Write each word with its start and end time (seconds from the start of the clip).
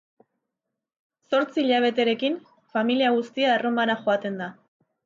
Zortzi 1.29 1.63
hilabeterekin, 1.65 2.41
familia 2.77 3.15
guztia 3.21 3.57
Erromara 3.61 4.03
joaten 4.07 4.43
da. 4.45 4.55